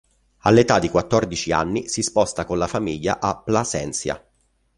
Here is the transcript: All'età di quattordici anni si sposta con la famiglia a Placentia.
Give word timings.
All'età 0.45 0.79
di 0.79 0.89
quattordici 0.89 1.51
anni 1.51 1.87
si 1.87 2.01
sposta 2.01 2.43
con 2.43 2.57
la 2.57 2.65
famiglia 2.65 3.19
a 3.19 3.37
Placentia. 3.37 4.19